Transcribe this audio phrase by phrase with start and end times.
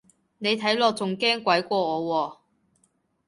[0.39, 2.37] 你睇落仲驚鬼過我喎